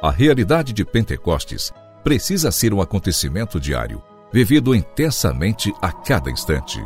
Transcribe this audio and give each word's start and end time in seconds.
A 0.00 0.12
realidade 0.12 0.72
de 0.72 0.84
Pentecostes 0.84 1.72
precisa 2.04 2.52
ser 2.52 2.72
um 2.72 2.80
acontecimento 2.80 3.58
diário, 3.58 4.00
vivido 4.32 4.72
intensamente 4.72 5.74
a 5.82 5.90
cada 5.90 6.30
instante. 6.30 6.80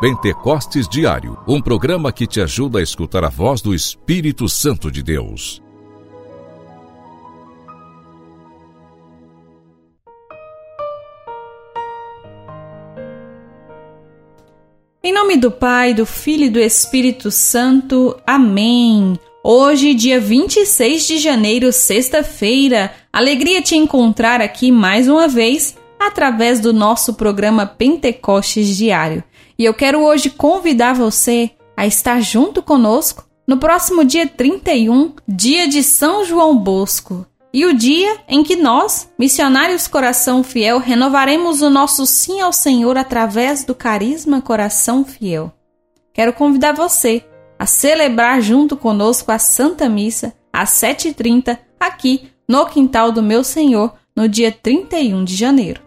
Pentecostes 0.00 0.88
Diário, 0.88 1.38
um 1.46 1.62
programa 1.62 2.10
que 2.12 2.26
te 2.26 2.40
ajuda 2.40 2.80
a 2.80 2.82
escutar 2.82 3.22
a 3.22 3.28
voz 3.28 3.60
do 3.60 3.72
Espírito 3.72 4.48
Santo 4.48 4.90
de 4.90 5.04
Deus. 5.04 5.62
Em 15.00 15.12
nome 15.12 15.36
do 15.36 15.52
Pai, 15.52 15.94
do 15.94 16.04
Filho 16.04 16.46
e 16.46 16.50
do 16.50 16.58
Espírito 16.58 17.30
Santo. 17.30 18.20
Amém. 18.26 19.16
Hoje, 19.42 19.94
dia 19.94 20.18
26 20.18 21.06
de 21.06 21.18
janeiro, 21.18 21.72
sexta-feira, 21.72 22.92
alegria 23.12 23.62
te 23.62 23.76
encontrar 23.76 24.40
aqui 24.40 24.72
mais 24.72 25.08
uma 25.08 25.28
vez 25.28 25.76
através 25.98 26.58
do 26.58 26.72
nosso 26.72 27.14
programa 27.14 27.64
Pentecostes 27.64 28.76
Diário. 28.76 29.22
E 29.56 29.64
eu 29.64 29.72
quero 29.72 30.00
hoje 30.00 30.28
convidar 30.28 30.94
você 30.94 31.52
a 31.76 31.86
estar 31.86 32.20
junto 32.20 32.60
conosco 32.60 33.26
no 33.46 33.58
próximo 33.58 34.04
dia 34.04 34.26
31, 34.26 35.12
dia 35.26 35.68
de 35.68 35.84
São 35.84 36.24
João 36.24 36.58
Bosco, 36.58 37.24
e 37.54 37.64
o 37.64 37.72
dia 37.72 38.18
em 38.28 38.42
que 38.42 38.56
nós, 38.56 39.08
missionários 39.16 39.86
Coração 39.86 40.42
Fiel, 40.42 40.78
renovaremos 40.78 41.62
o 41.62 41.70
nosso 41.70 42.04
sim 42.06 42.40
ao 42.40 42.52
Senhor 42.52 42.98
através 42.98 43.64
do 43.64 43.74
carisma 43.74 44.42
Coração 44.42 45.04
Fiel. 45.04 45.52
Quero 46.12 46.32
convidar 46.32 46.72
você 46.72 47.24
a 47.58 47.66
celebrar 47.66 48.40
junto 48.40 48.76
conosco 48.76 49.32
a 49.32 49.38
Santa 49.38 49.88
Missa 49.88 50.32
às 50.52 50.70
7h30 50.70 51.58
aqui 51.78 52.30
no 52.48 52.66
quintal 52.66 53.12
do 53.12 53.22
meu 53.22 53.42
Senhor 53.42 53.94
no 54.14 54.28
dia 54.28 54.50
31 54.50 55.24
de 55.24 55.34
janeiro. 55.34 55.82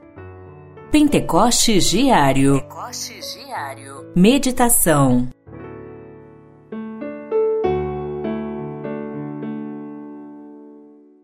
Pentecostes 0.91 1.89
Diário. 1.89 2.61
Pentecostes 2.61 3.37
Diário. 3.45 4.11
Meditação. 4.15 5.29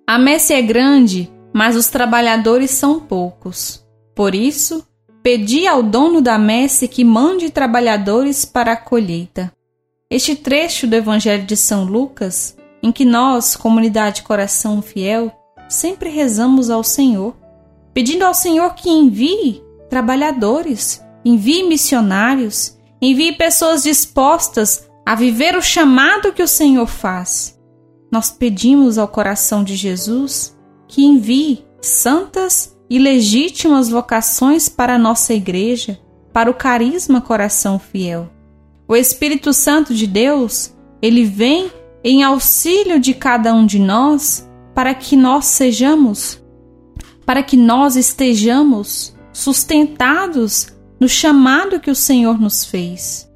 A 0.09 0.17
messe 0.17 0.53
é 0.53 0.61
grande, 0.61 1.29
mas 1.53 1.75
os 1.75 1.87
trabalhadores 1.87 2.71
são 2.71 2.99
poucos. 2.99 3.85
Por 4.15 4.33
isso, 4.33 4.87
pedi 5.21 5.67
ao 5.67 5.83
dono 5.83 6.21
da 6.21 6.39
messe 6.39 6.87
que 6.87 7.03
mande 7.03 7.49
trabalhadores 7.49 8.45
para 8.45 8.71
a 8.71 8.77
colheita. 8.77 9.51
Este 10.09 10.37
trecho 10.37 10.87
do 10.87 10.95
Evangelho 10.95 11.45
de 11.45 11.57
São 11.57 11.83
Lucas, 11.83 12.55
em 12.81 12.93
que 12.93 13.03
nós, 13.03 13.57
comunidade 13.57 14.21
Coração 14.21 14.81
Fiel, 14.81 15.33
sempre 15.67 16.09
rezamos 16.09 16.69
ao 16.69 16.81
Senhor, 16.81 17.35
pedindo 17.93 18.23
ao 18.23 18.33
Senhor 18.33 18.73
que 18.73 18.89
envie 18.89 19.61
trabalhadores, 19.89 21.03
envie 21.25 21.63
missionários, 21.63 22.77
envie 23.01 23.33
pessoas 23.33 23.83
dispostas 23.83 24.89
a 25.05 25.13
viver 25.13 25.57
o 25.57 25.61
chamado 25.61 26.31
que 26.31 26.41
o 26.43 26.47
Senhor 26.47 26.87
faz. 26.87 27.59
Nós 28.09 28.31
pedimos 28.31 28.97
ao 28.97 29.09
coração 29.09 29.61
de 29.61 29.75
Jesus 29.75 30.57
que 30.87 31.03
envie 31.03 31.65
santas 31.81 32.77
e 32.89 32.97
legítimas 32.97 33.89
vocações 33.89 34.69
para 34.69 34.95
a 34.95 34.99
nossa 34.99 35.33
igreja, 35.33 35.99
para 36.31 36.49
o 36.49 36.53
carisma 36.53 37.19
Coração 37.19 37.77
Fiel. 37.77 38.36
O 38.87 38.95
Espírito 38.95 39.51
Santo 39.51 39.93
de 39.93 40.07
Deus, 40.07 40.73
ele 41.01 41.25
vem 41.25 41.71
em 42.03 42.23
auxílio 42.23 42.99
de 42.99 43.13
cada 43.13 43.53
um 43.53 43.65
de 43.65 43.79
nós 43.79 44.47
para 44.73 44.93
que 44.93 45.15
nós 45.15 45.45
sejamos, 45.45 46.41
para 47.25 47.43
que 47.43 47.57
nós 47.57 47.95
estejamos 47.95 49.13
sustentados 49.33 50.67
no 50.99 51.09
chamado 51.09 51.79
que 51.79 51.91
o 51.91 51.95
Senhor 51.95 52.39
nos 52.39 52.63
fez. 52.63 53.29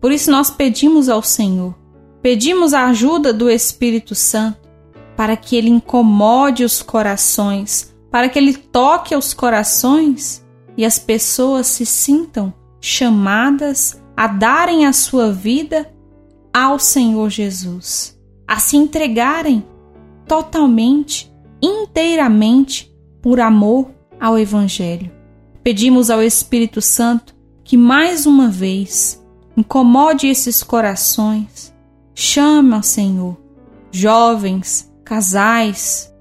Por 0.00 0.12
isso 0.12 0.30
nós 0.30 0.50
pedimos 0.50 1.08
ao 1.08 1.22
Senhor, 1.22 1.74
pedimos 2.20 2.72
a 2.72 2.86
ajuda 2.86 3.32
do 3.32 3.50
Espírito 3.50 4.14
Santo 4.14 4.62
para 5.16 5.36
que 5.36 5.56
ele 5.56 5.68
incomode 5.68 6.64
os 6.64 6.82
corações, 6.82 7.94
para 8.10 8.28
que 8.28 8.38
ele 8.38 8.54
toque 8.54 9.14
os 9.14 9.34
corações 9.34 10.44
e 10.76 10.84
as 10.84 10.98
pessoas 10.98 11.66
se 11.66 11.84
sintam 11.84 12.52
chamadas 12.80 14.01
a 14.16 14.26
darem 14.26 14.86
a 14.86 14.92
sua 14.92 15.32
vida 15.32 15.92
ao 16.52 16.78
Senhor 16.78 17.30
Jesus, 17.30 18.18
a 18.46 18.58
se 18.58 18.76
entregarem 18.76 19.64
totalmente, 20.26 21.32
inteiramente, 21.62 22.92
por 23.20 23.40
amor 23.40 23.90
ao 24.20 24.38
Evangelho. 24.38 25.10
Pedimos 25.62 26.10
ao 26.10 26.22
Espírito 26.22 26.80
Santo 26.80 27.34
que 27.64 27.76
mais 27.76 28.26
uma 28.26 28.48
vez 28.48 29.24
incomode 29.56 30.26
esses 30.26 30.62
corações, 30.62 31.72
chame 32.14 32.74
ao 32.74 32.82
Senhor 32.82 33.42
jovens, 33.92 34.90
casais, 35.04 36.12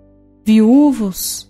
viúvos, 0.46 1.50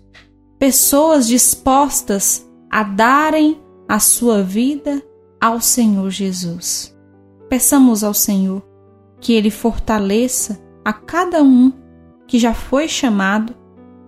pessoas 0.58 1.26
dispostas 1.26 2.48
a 2.70 2.84
darem 2.84 3.60
a 3.88 3.98
sua 3.98 4.42
vida 4.42 5.02
ao 5.42 5.60
Senhor 5.60 6.08
Jesus. 6.08 6.96
Peçamos 7.48 8.04
ao 8.04 8.14
Senhor 8.14 8.62
que 9.20 9.32
Ele 9.32 9.50
fortaleça 9.50 10.62
a 10.84 10.92
cada 10.92 11.42
um 11.42 11.72
que 12.28 12.38
já 12.38 12.54
foi 12.54 12.86
chamado 12.86 13.52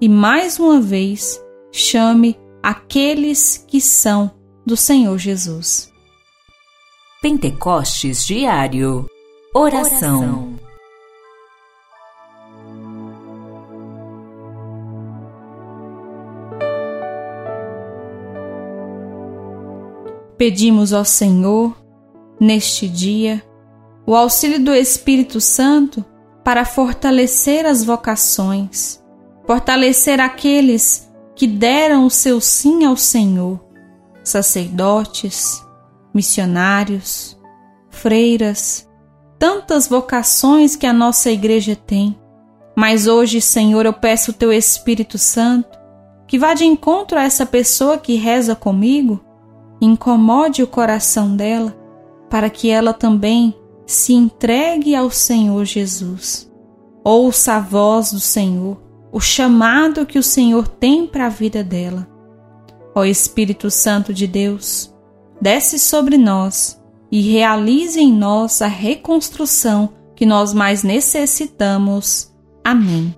e 0.00 0.08
mais 0.08 0.60
uma 0.60 0.80
vez 0.80 1.44
chame 1.72 2.38
aqueles 2.62 3.58
que 3.66 3.80
são 3.80 4.30
do 4.64 4.76
Senhor 4.76 5.18
Jesus. 5.18 5.92
Pentecostes 7.20 8.24
Diário 8.24 9.10
Oração. 9.52 10.20
Oração. 10.20 10.63
Pedimos 20.36 20.92
ao 20.92 21.04
Senhor, 21.04 21.76
neste 22.40 22.88
dia, 22.88 23.42
o 24.04 24.14
auxílio 24.16 24.62
do 24.62 24.74
Espírito 24.74 25.40
Santo 25.40 26.04
para 26.42 26.64
fortalecer 26.64 27.64
as 27.64 27.84
vocações, 27.84 29.02
fortalecer 29.46 30.20
aqueles 30.20 31.08
que 31.36 31.46
deram 31.46 32.04
o 32.04 32.10
seu 32.10 32.40
sim 32.40 32.84
ao 32.84 32.96
Senhor, 32.96 33.60
sacerdotes, 34.24 35.64
missionários, 36.12 37.38
freiras, 37.88 38.88
tantas 39.38 39.86
vocações 39.86 40.74
que 40.74 40.86
a 40.86 40.92
nossa 40.92 41.30
igreja 41.30 41.76
tem. 41.76 42.18
Mas 42.76 43.06
hoje, 43.06 43.40
Senhor, 43.40 43.86
eu 43.86 43.92
peço 43.92 44.32
o 44.32 44.34
teu 44.34 44.52
Espírito 44.52 45.16
Santo 45.16 45.78
que 46.26 46.38
vá 46.38 46.54
de 46.54 46.64
encontro 46.64 47.18
a 47.18 47.22
essa 47.22 47.46
pessoa 47.46 47.98
que 47.98 48.16
reza 48.16 48.56
comigo 48.56 49.24
incomode 49.80 50.62
o 50.62 50.66
coração 50.66 51.36
dela, 51.36 51.76
para 52.30 52.48
que 52.50 52.70
ela 52.70 52.92
também 52.92 53.54
se 53.86 54.12
entregue 54.12 54.94
ao 54.94 55.10
Senhor 55.10 55.64
Jesus. 55.64 56.50
Ouça 57.04 57.54
a 57.54 57.60
voz 57.60 58.12
do 58.12 58.20
Senhor, 58.20 58.80
o 59.12 59.20
chamado 59.20 60.06
que 60.06 60.18
o 60.18 60.22
Senhor 60.22 60.66
tem 60.66 61.06
para 61.06 61.26
a 61.26 61.30
vida 61.30 61.62
dela. 61.62 62.08
Ó 62.94 63.04
Espírito 63.04 63.70
Santo 63.70 64.14
de 64.14 64.26
Deus, 64.26 64.94
desce 65.40 65.78
sobre 65.78 66.16
nós 66.16 66.80
e 67.10 67.20
realize 67.20 68.00
em 68.00 68.12
nós 68.12 68.62
a 68.62 68.66
reconstrução 68.66 69.90
que 70.16 70.24
nós 70.24 70.52
mais 70.52 70.82
necessitamos. 70.82 72.32
Amém. 72.64 73.14